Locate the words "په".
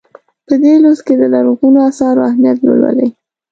0.47-0.53